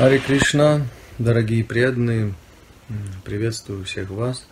[0.00, 0.86] Ари Кришна,
[1.18, 2.32] дорогие преданные,
[3.24, 4.46] приветствую всех вас.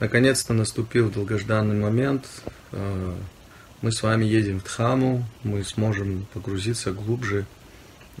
[0.00, 2.26] Наконец-то наступил долгожданный момент.
[2.72, 3.14] Э,
[3.82, 7.44] мы с вами едем в Дхаму, мы сможем погрузиться глубже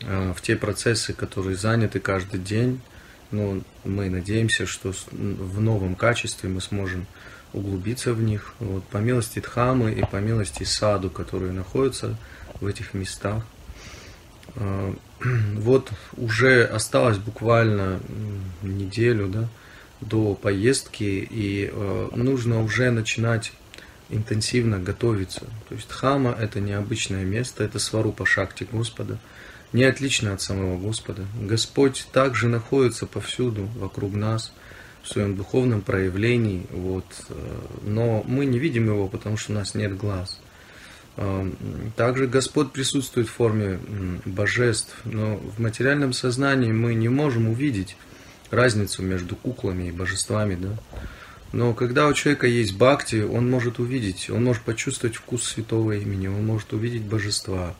[0.02, 2.82] э, в те процессы, которые заняты каждый день.
[3.30, 7.06] Но мы надеемся, что в новом качестве мы сможем
[7.54, 8.52] углубиться в них.
[8.58, 12.18] Вот, по милости Дхамы и по милости Саду, которые находятся
[12.60, 13.46] в этих местах.
[15.54, 18.00] Вот уже осталось буквально
[18.62, 19.48] неделю да,
[20.00, 23.52] до поездки, и э, нужно уже начинать
[24.08, 25.46] интенсивно готовиться.
[25.68, 29.18] То есть Хама– это необычное место, это сварупа шакти Господа,
[29.72, 31.24] не отлично от самого Господа.
[31.40, 34.52] Господь также находится повсюду, вокруг нас,
[35.02, 37.34] в своем духовном проявлении, вот, э,
[37.82, 40.40] но мы не видим его, потому что у нас нет глаз–
[41.96, 43.78] также Господь присутствует в форме
[44.24, 47.96] божеств, но в материальном сознании мы не можем увидеть
[48.50, 50.78] разницу между куклами и божествами, да.
[51.52, 56.26] Но когда у человека есть бхакти, он может увидеть, он может почувствовать вкус святого имени,
[56.26, 57.74] он может увидеть божества,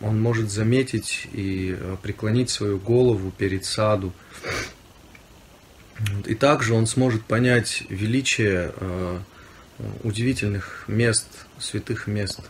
[0.00, 4.12] он может заметить и э, преклонить свою голову перед саду.
[6.26, 9.18] И также он сможет понять величие э,
[10.02, 11.26] удивительных мест,
[11.58, 12.40] святых мест,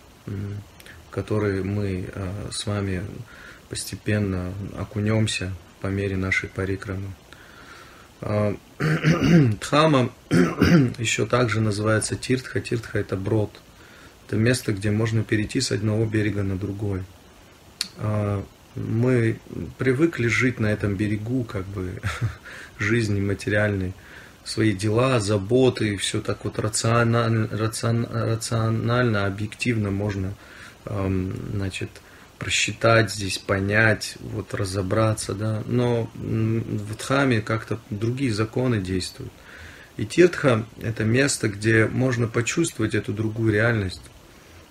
[1.11, 3.03] которые мы а, с вами
[3.69, 7.13] постепенно окунемся по мере нашей парикрамы.
[8.21, 8.57] А,
[9.61, 10.13] Дхама
[10.99, 12.61] еще также называется Тиртха.
[12.61, 13.61] Тиртха это брод.
[14.27, 17.03] Это место, где можно перейти с одного берега на другой.
[17.97, 18.45] А,
[18.77, 19.41] мы
[19.79, 22.01] привыкли жить на этом берегу, как бы
[22.79, 23.95] жизни материальной
[24.45, 30.35] свои дела, заботы, все так вот рационально, рационально, объективно можно
[30.87, 31.91] эм, значит,
[32.39, 35.63] просчитать здесь, понять, вот разобраться, да.
[35.67, 39.33] Но в Дхаме как-то другие законы действуют.
[39.97, 44.01] И Тиртха– это место, где можно почувствовать эту другую реальность.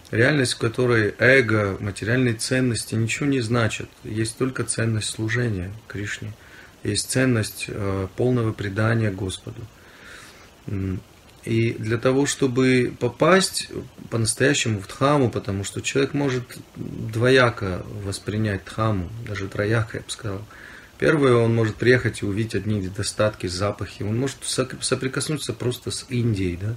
[0.10, 3.90] Реальность, в которой эго, материальные ценности ничего не значат.
[4.04, 6.34] Есть только ценность служения Кришне–
[6.84, 9.62] есть ценность э, полного предания Господу.
[11.46, 13.70] И для того, чтобы попасть
[14.10, 16.44] по-настоящему в Дхаму, потому что человек может
[16.76, 20.42] двояко воспринять Дхаму, даже трояко, я бы сказал.
[21.00, 24.04] Первое, он может приехать и увидеть одни недостатки, запахи.
[24.04, 26.76] Он может соприкоснуться просто с Индией, да?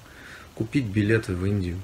[0.54, 1.80] купить билеты в Индию.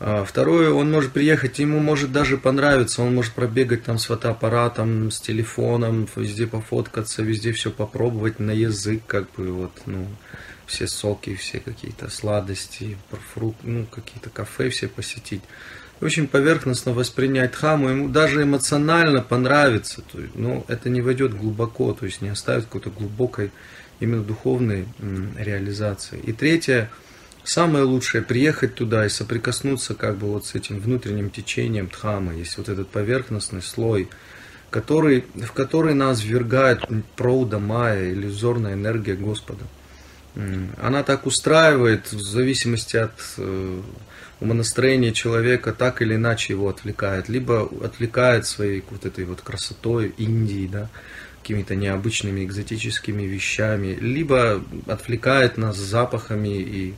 [0.00, 5.10] А второе, он может приехать, ему может даже понравиться, он может пробегать там с фотоаппаратом,
[5.10, 10.08] с телефоном, везде пофоткаться, везде все попробовать на язык, как бы вот, ну,
[10.66, 12.98] все соки, все какие-то сладости,
[13.32, 15.42] фрукт, ну, какие-то кафе все посетить.
[16.00, 21.92] Очень поверхностно воспринять хаму, ему даже эмоционально понравится, то есть, но это не войдет глубоко,
[21.92, 23.52] то есть не оставит какой-то глубокой
[24.00, 24.88] именно духовной
[25.38, 26.18] реализации.
[26.18, 26.90] И третье–
[27.44, 32.34] Самое лучшее приехать туда и соприкоснуться как бы вот с этим внутренним течением Дхамы.
[32.34, 34.08] Есть вот этот поверхностный слой,
[34.70, 36.80] который, в который нас ввергает
[37.16, 39.64] проуда Майя, иллюзорная энергия Господа.
[40.80, 43.80] Она так устраивает в зависимости от э,
[44.40, 47.28] умонастроения человека, так или иначе его отвлекает.
[47.28, 50.88] Либо отвлекает своей вот этой вот красотой Индии, да,
[51.40, 56.94] какими-то необычными экзотическими вещами, либо отвлекает нас запахами и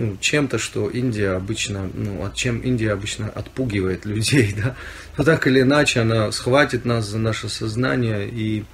[0.00, 4.74] ну, чем-то, что Индия обычно, ну, от чем Индия обычно отпугивает людей, да,
[5.18, 8.64] но так или иначе она схватит нас за наше сознание и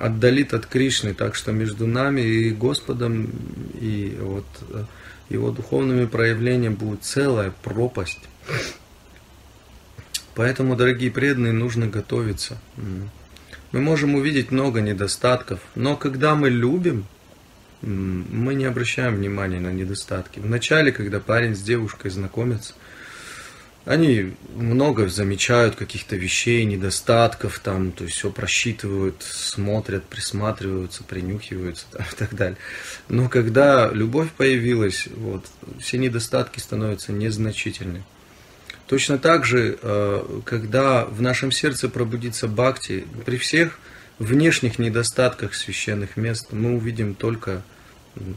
[0.00, 3.30] отдалит от Кришны, так что между нами и Господом,
[3.80, 4.84] и вот э,
[5.28, 8.22] его духовными проявлениями будет целая пропасть.
[10.34, 12.58] Поэтому, дорогие преданные, нужно готовиться.
[13.70, 17.06] Мы можем увидеть много недостатков, но когда мы любим,
[17.82, 20.38] мы не обращаем внимания на недостатки.
[20.38, 22.74] Вначале, когда парень с девушкой знакомятся,
[23.86, 32.04] они много замечают каких-то вещей, недостатков, там, то есть все просчитывают, смотрят, присматриваются, принюхиваются там,
[32.12, 32.58] и так далее.
[33.08, 35.46] Но когда любовь появилась, вот,
[35.78, 38.02] все недостатки становятся незначительны.
[38.88, 43.78] Точно так же, э, когда в нашем сердце пробудится бхакти, при всех
[44.18, 47.62] внешних недостатках священных мест мы увидим только,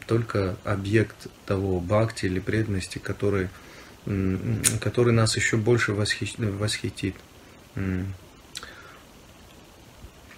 [0.07, 3.49] только объект того бхакти или преданности, который,
[4.81, 7.15] который нас еще больше восхитит.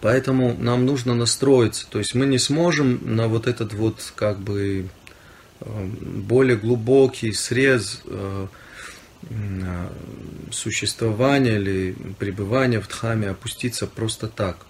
[0.02, 1.86] Поэтому нам нужно настроиться.
[1.90, 4.90] То есть мы не сможем на вот этот вот как бы
[5.60, 8.02] э, более глубокий срез
[9.30, 9.92] а,
[10.52, 14.66] существование или пребывание в Дхаме опуститься просто так.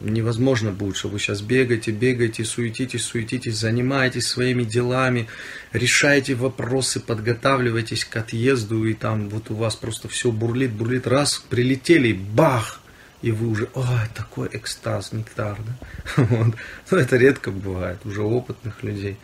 [0.00, 5.28] Невозможно будет, что вы сейчас бегаете, бегаете, суетитесь, суетитесь, занимаетесь своими делами,
[5.72, 11.44] решаете вопросы, подготавливаетесь к отъезду, и там вот у вас просто все бурлит, бурлит, раз,
[11.48, 12.80] прилетели, бах,
[13.22, 15.78] и вы уже, ой, такой экстаз, нектар, да?
[16.24, 16.54] Вот.
[16.90, 19.18] Но это редко бывает, уже опытных людей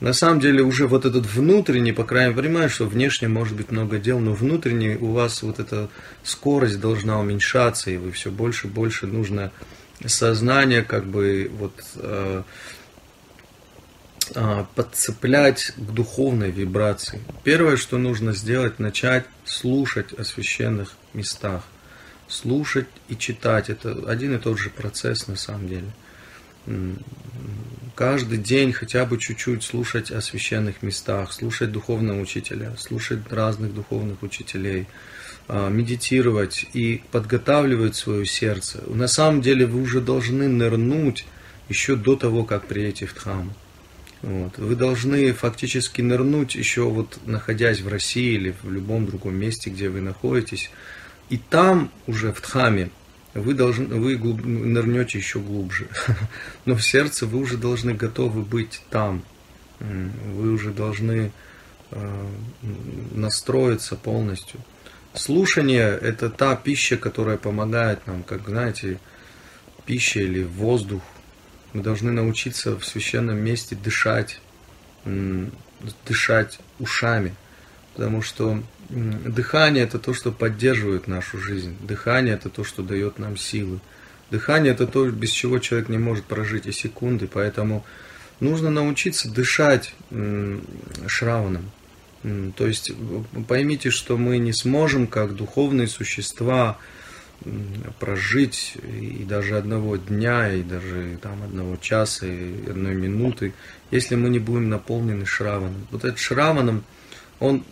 [0.00, 3.70] на самом деле уже вот этот внутренний, по крайней мере, понимаю, что внешне может быть
[3.70, 5.88] много дел, но внутренний у вас вот эта
[6.22, 9.52] скорость должна уменьшаться, и вы все больше и больше нужно
[10.04, 12.42] сознание как бы вот э,
[14.34, 17.20] э, подцеплять к духовной вибрации.
[17.44, 21.62] Первое, что нужно сделать, начать слушать о священных местах.
[22.26, 23.70] Слушать и читать.
[23.70, 25.92] Это один и тот же процесс на самом деле
[27.94, 34.22] каждый день хотя бы чуть-чуть слушать о священных местах, слушать духовного учителя, слушать разных духовных
[34.22, 34.86] учителей,
[35.48, 38.82] а, медитировать и подготавливать свое сердце.
[38.88, 41.26] На самом деле вы уже должны нырнуть
[41.68, 43.52] еще до того, как приедете в Дхам.
[44.22, 44.56] Вот.
[44.56, 49.90] Вы должны фактически нырнуть еще вот находясь в России или в любом другом месте, где
[49.90, 50.70] вы находитесь,
[51.28, 52.90] и там уже в Дхаме
[53.34, 55.88] вы, должны, вы глуб, нырнете еще глубже.
[56.64, 59.22] Но в сердце вы уже должны готовы быть там.
[59.80, 61.32] Вы уже должны
[61.90, 62.28] э,
[63.12, 64.60] настроиться полностью.
[65.14, 68.98] Слушание– это та пища, которая помогает нам, как, знаете,
[69.84, 71.02] пища или воздух.
[71.72, 74.40] Мы должны научиться в священном месте дышать,
[76.06, 77.34] дышать ушами,
[77.94, 81.76] потому что Дыхание это то, что поддерживает нашу жизнь.
[81.80, 83.80] Дыхание это то, что дает нам силы.
[84.30, 87.28] Дыхание это то, без чего человек не может прожить и секунды.
[87.32, 87.84] Поэтому
[88.40, 89.94] нужно научиться дышать
[91.06, 91.70] шраваном.
[92.56, 92.92] То есть
[93.48, 96.78] поймите, что мы не сможем, как духовные существа,
[98.00, 103.52] прожить и даже одного дня, и даже там одного часа, и одной минуты,
[103.90, 105.86] если мы не будем наполнены шраваном.
[105.90, 106.84] Вот этот шраваном–
[107.40, 107.64] он,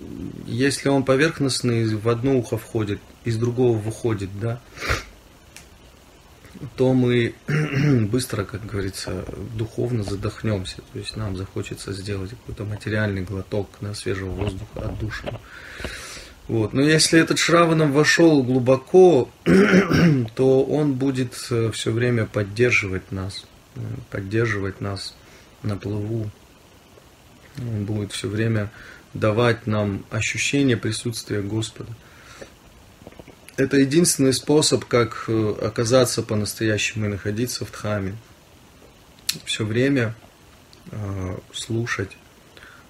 [0.47, 4.61] если он поверхностный, в одно ухо входит, из другого выходит, да,
[6.77, 7.35] то мы
[8.11, 9.25] быстро, как говорится,
[9.55, 10.83] духовно задохнемся.
[10.93, 15.39] То есть нам захочется сделать какой-то материальный глоток на свежего воздуха от души.
[16.49, 16.73] Вот.
[16.73, 19.31] Но если этот Шраваном вошел глубоко,
[20.35, 23.45] то он будет э, все время поддерживать нас,
[23.77, 23.81] э,
[24.11, 25.15] поддерживать нас
[25.63, 26.31] на плаву.
[27.59, 28.71] Он будет все время
[29.15, 31.93] давать нам ощущение присутствия Господа.
[33.57, 38.17] Это единственный способ, как э, оказаться по-настоящему и находиться в Дхаме.
[39.45, 40.15] Все время
[40.91, 42.17] э, слушать,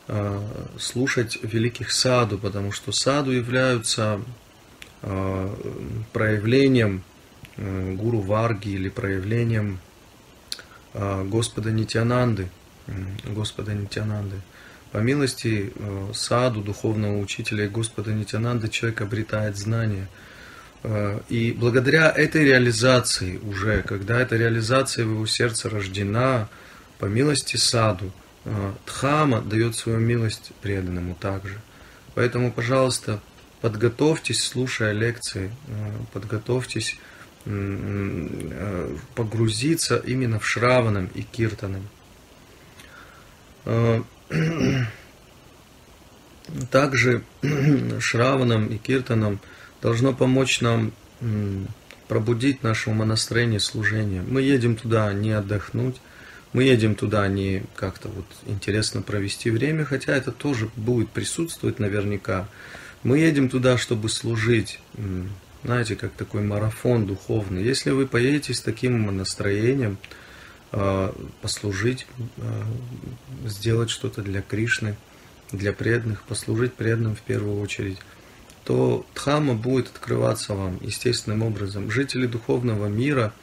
[0.06, 0.40] э,
[0.78, 4.20] слушать великих саду, потому что саду являются
[6.12, 7.02] проявлением
[7.56, 9.80] гуру Варги или проявлением
[10.94, 12.48] Господа Нитянанды,
[13.24, 14.36] Господа Нитянанды.
[14.92, 20.06] По милости э, саду, духовного учителя и Господа Нитянанды человек обретает знания.
[20.82, 26.50] Э, и благодаря этой реализации уже, когда эта реализация в его сердце рождена,
[26.98, 28.12] по милости саду,
[28.44, 31.58] э, Дхама дает свою милость преданному также.
[32.14, 33.20] Поэтому, пожалуйста,
[33.62, 35.50] подготовьтесь, слушая лекции,
[36.12, 36.98] подготовьтесь
[39.14, 41.88] погрузиться именно в Шраванам и Киртанам.
[46.70, 47.22] Также
[48.00, 49.40] Шраванам и Киртанам
[49.80, 50.92] должно помочь нам
[52.08, 54.22] пробудить наше умонастроение служения.
[54.22, 55.96] Мы едем туда не отдохнуть,
[56.52, 62.48] мы едем туда не как-то вот интересно провести время, хотя это тоже будет присутствовать наверняка.
[63.02, 64.78] Мы едем туда, чтобы служить,
[65.64, 67.64] знаете, как такой марафон духовный.
[67.64, 69.96] Если вы поедете с таким настроением,
[71.42, 72.06] послужить,
[72.38, 72.64] а,
[73.44, 74.96] сделать что-то для Кришны,
[75.52, 77.98] для преданных, послужить преданным в первую очередь,
[78.64, 81.90] то Дхама будет открываться вам естественным образом.
[81.90, 83.34] Жители духовного мира,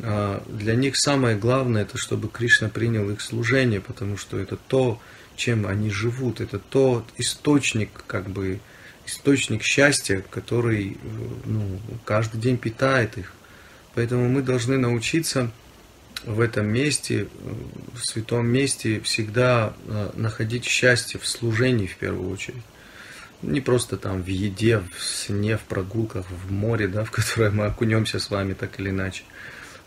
[0.00, 5.00] а, для них самое главное, это чтобы Кришна принял их служение, потому что это то,
[5.36, 8.60] чем они живут, это тот источник, как бы,
[9.06, 10.96] источник счастья, который
[11.44, 13.32] ну, каждый день питает их.
[13.94, 15.52] Поэтому мы должны научиться
[16.26, 17.28] в этом месте,
[17.92, 22.62] в святом месте, всегда э, находить счастье в служении в первую очередь.
[23.42, 27.66] Не просто там в еде, в сне, в прогулках, в море, да, в которое мы
[27.66, 29.24] окунемся с вами так или иначе.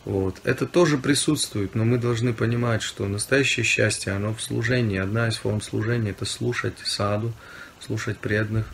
[0.06, 0.39] Вот.
[0.44, 4.98] Это тоже присутствует, но мы должны понимать, что настоящее счастье, оно в служении.
[4.98, 7.34] Одна из форм служения– это слушать саду,
[7.79, 8.67] слушать преданных,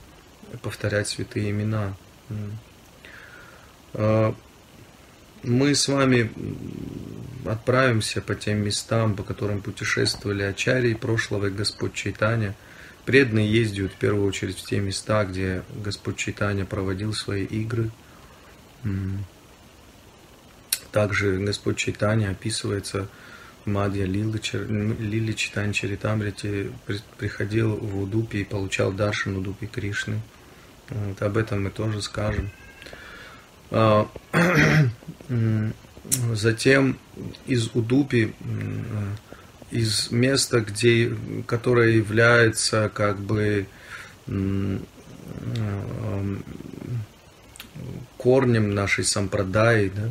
[0.62, 1.96] повторять святые имена.
[5.44, 6.32] Мы с вами
[7.46, 12.56] отправимся по тем местам, по которым путешествовали Ачарьи прошлого и Господь Чайтаня.
[13.04, 17.92] Преданные ездят в первую очередь в те места, где Господь Чайтаня проводил свои игры.
[20.94, 23.10] Также Господь Чайтаня описывается
[23.66, 24.40] в Мадья Лилы,
[25.00, 26.72] Лили Читань Чаритамрите,
[27.18, 30.22] приходил в Удупи и получал даршин Удупи Кришны.
[30.90, 32.50] Вот, об этом мы тоже скажем.
[33.72, 34.08] А,
[36.34, 36.98] затем
[37.46, 38.34] из Удупи,
[39.72, 41.16] из места, где,
[41.48, 43.68] которое является как бы
[48.18, 50.10] корнем нашей сампрадаи, да,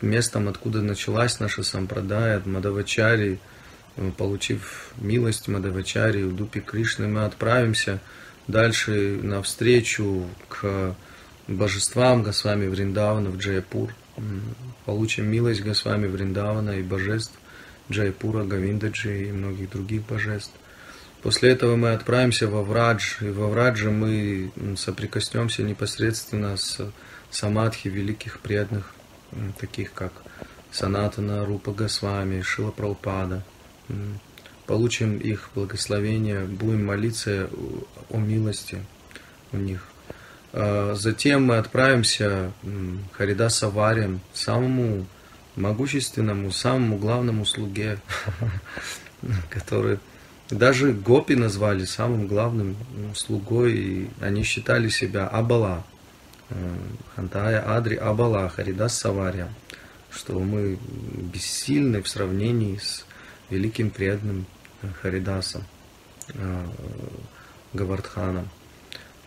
[0.00, 3.38] местом, откуда началась наша сампрадая, от Мадавачари,
[4.16, 8.00] получив милость Мадавачари, в Дупе Кришны, мы отправимся
[8.48, 10.96] дальше навстречу к
[11.56, 13.94] божествам Госвами Вриндавана в Джайпур.
[14.84, 17.32] Получим милость Госвами Вриндавана и божеств
[17.90, 20.52] Джайпура, Гавиндаджи и многих других божеств.
[21.22, 26.80] После этого мы отправимся во Врадж, и во Врадже мы соприкоснемся непосредственно с
[27.30, 28.94] самадхи великих преданных,
[29.58, 30.12] таких как
[30.70, 33.44] Санатана, Рупа Госвами, Шила Пралпада.
[34.66, 37.50] Получим их благословение, будем молиться
[38.08, 38.78] о милости
[39.52, 39.84] у них.
[40.52, 42.52] А, затем мы отправимся
[43.12, 45.06] Харида Саварем, самому
[45.56, 47.98] могущественному, самому главному слуге,
[49.50, 49.98] который
[50.48, 52.76] даже Гопи назвали самым главным
[53.14, 55.84] слугой, и они считали себя Абала,
[56.48, 56.54] э,
[57.14, 59.48] Хантая Адри Абала, Харидас Савария,
[60.10, 60.76] что мы
[61.32, 63.04] бессильны в сравнении с
[63.48, 64.46] великим преданным
[65.02, 65.62] Харидасом,
[66.34, 66.66] э,
[67.72, 68.48] Гавардханом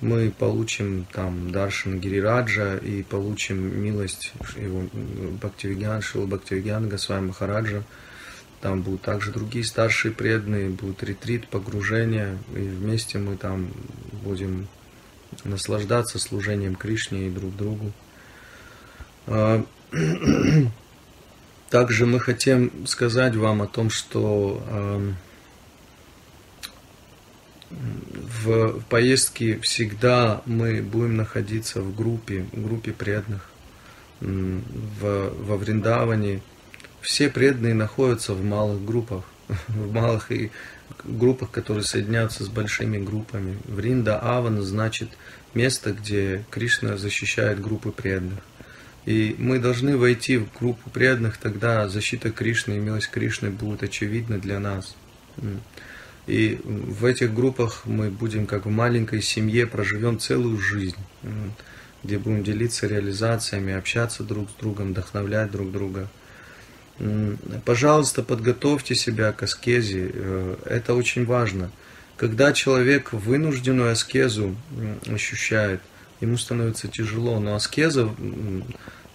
[0.04, 4.84] мы получим там Даршин Гирираджа и получим милость его
[5.40, 7.84] Бхактивигян, Шила Бхактивигян, Госвами Махараджа.
[8.60, 13.72] Там будут также другие старшие преданные, будет ретрит, погружение, и вместе мы там
[14.24, 14.68] будем
[15.46, 17.94] наслаждаться служением Кришне и друг другу.
[19.28, 19.66] А,
[21.70, 24.62] также мы хотим сказать вам о том, что
[28.24, 33.50] в поездке всегда мы будем находиться в группе, в группе преданных.
[34.20, 36.42] В, во Вриндаване
[37.02, 39.26] все преданные находятся в малых группах,
[39.68, 40.52] в малых и
[41.04, 43.58] группах, которые соединяются с большими группами.
[43.66, 45.10] Вринда Авана значит
[45.54, 48.40] место, где Кришна защищает группы преданных.
[49.06, 54.40] И мы должны войти в группу преданных, тогда защита Кришны и милость Кришны будут очевидны
[54.40, 54.96] для нас.
[56.28, 60.98] И в этих группах мы будем как в маленькой семье, проживем целую жизнь,
[62.04, 66.10] где будем делиться реализациями, общаться друг с другом, вдохновлять друг друга.
[67.66, 71.72] Пожалуйста, подготовьте себя к аскезе, э, это очень важно.
[72.18, 74.56] Когда человек вынужденную аскезу
[75.08, 75.82] ощущает,
[76.22, 78.10] ему становится тяжело, но аскеза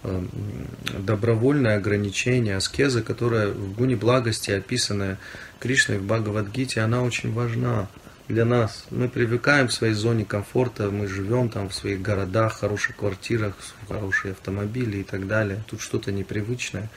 [0.03, 5.17] добровольное ограничение, аскеза, которая в гуне благости, описанная
[5.59, 7.89] Кришной в Бхагавадгите, она очень важна
[8.29, 8.85] для нас.
[8.91, 13.55] Мы привыкаем в своей зоне комфорта, мы живем там в своих городах, хороших квартирах,
[13.87, 15.63] хорошие автомобили и так далее.
[15.67, 16.89] Тут что-то непривычное.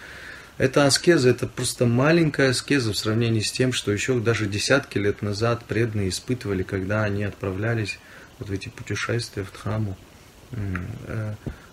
[0.59, 5.23] Это аскеза, это просто маленькая аскеза в сравнении с тем, что еще даже десятки лет
[5.23, 7.99] назад преданные испытывали, когда они отправлялись
[8.39, 9.97] вот в эти путешествия в Дхаму.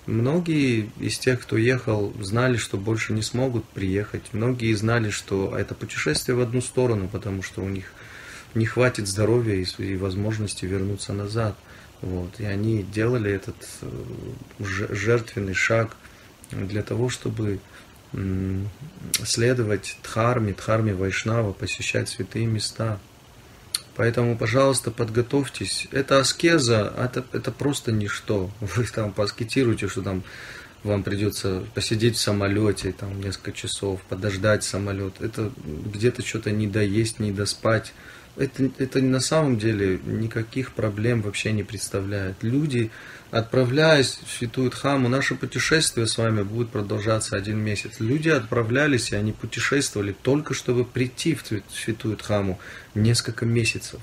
[0.09, 4.23] Многие из тех, кто ехал, знали, что больше не смогут приехать.
[4.33, 7.93] Многие знали, что это путешествие в одну сторону, потому что у них
[8.55, 11.55] не хватит здоровья и, возможности вернуться назад.
[12.01, 12.39] Вот.
[12.39, 13.89] И они делали этот э,
[14.59, 15.95] жертвенный шаг
[16.51, 17.59] для того, чтобы
[19.23, 22.99] следовать Дхарме, Дхарме Вайшнава, посещать святые места–
[23.99, 25.89] Поэтому, пожалуйста, подготовьтесь.
[25.91, 28.49] Это аскеза, это, это просто ничто.
[28.61, 30.23] Вы там поаскетируете, что там
[30.83, 35.15] вам придется посидеть в самолете там несколько часов, подождать самолет.
[35.19, 37.91] Это где-то что-то не доесть, не доспать
[38.39, 42.37] это, это на самом деле никаких проблем вообще не представляет.
[42.41, 42.89] Люди,
[43.31, 47.99] отправляясь в Святую Дхаму, наше путешествие с вами будет продолжаться один месяц.
[47.99, 51.43] Люди отправлялись, и они путешествовали только чтобы прийти в
[51.73, 52.59] Святую Дхаму
[52.95, 53.99] несколько месяцев.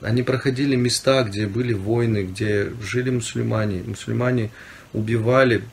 [0.00, 3.82] Они проходили места, где были войны, где жили мусульмане.
[3.82, 4.50] Мусульмане
[4.92, 5.64] убивали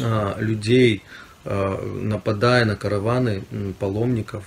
[0.00, 1.02] а, людей,
[1.44, 3.44] нападая на караваны
[3.78, 4.44] паломников.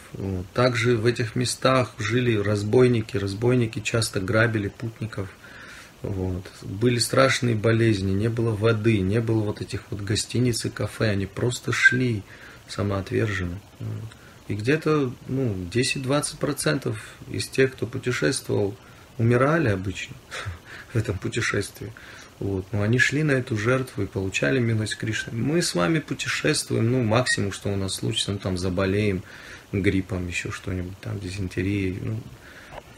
[0.54, 3.18] Также в этих местах жили разбойники.
[3.18, 5.30] Разбойники часто грабили путников.
[6.04, 6.46] Вот.
[6.62, 11.26] Были страшные болезни, не было воды, не было вот этих вот гостиниц и кафе, они
[11.26, 12.24] просто шли
[12.68, 13.58] самоотверженно.
[14.50, 16.94] И где-то ну, 10-20%
[17.30, 18.76] из тех, кто путешествовал,
[19.18, 20.16] умирали обычно
[20.94, 21.94] в этом путешествии.
[22.44, 22.66] Вот.
[22.74, 25.32] Но они шли на эту жертву и получали милость Кришны.
[25.32, 29.24] Мы с вами путешествуем, ну, максимум, что у нас случится, ну, там, заболеем
[29.72, 32.20] гриппом, еще что-нибудь, там, дизентерией, ну,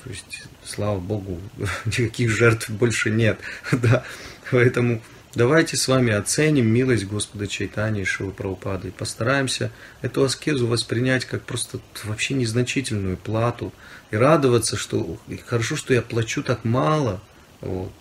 [0.03, 1.39] то есть, слава Богу,
[1.85, 3.39] никаких жертв больше нет.
[3.71, 4.03] да.
[4.49, 5.03] Поэтому
[5.35, 8.87] давайте с вами оценим милость Господа Чайтани и Шилы Прабхупады.
[8.87, 9.71] И постараемся
[10.01, 13.71] эту аскезу воспринять как просто вообще незначительную плату.
[14.09, 17.21] И радоваться, что хорошо, что я плачу так мало.
[17.61, 17.91] Вот.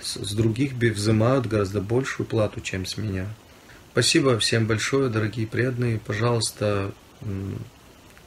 [0.00, 3.26] С других взимают гораздо большую плату, чем с меня.
[3.92, 5.98] Спасибо всем большое, дорогие преданные.
[5.98, 6.92] Пожалуйста,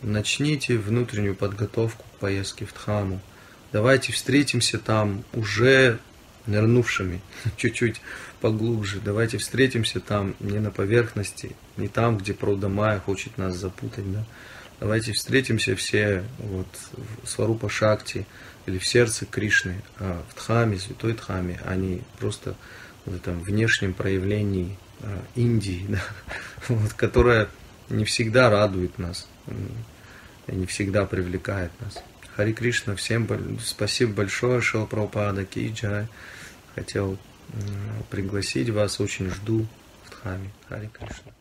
[0.01, 3.21] начните внутреннюю подготовку к поездке в Дхаму.
[3.71, 5.99] Давайте встретимся там уже
[6.47, 7.21] нырнувшими,
[7.57, 8.01] чуть-чуть
[8.41, 8.99] поглубже.
[8.99, 14.11] Давайте встретимся там не на поверхности, не там, где Праудамая хочет нас запутать.
[14.11, 14.25] Да?
[14.79, 16.67] Давайте встретимся все вот,
[17.23, 18.25] в Сварупа Шакти
[18.65, 22.55] или в сердце Кришны, а в Дхаме, Святой Дхаме, а не просто
[23.05, 26.01] в этом внешнем проявлении а, Индии, да?
[26.69, 27.49] вот, которая
[27.89, 29.27] не всегда радует нас
[30.51, 32.03] не всегда привлекает нас.
[32.35, 33.27] Хари Кришна, всем
[33.59, 36.07] спасибо большое, Шила Прабхупада, Киджай.
[36.75, 37.17] Хотел
[38.09, 39.65] пригласить вас, очень жду
[40.05, 40.51] в Дхаме.
[40.67, 41.38] Хари Кришна.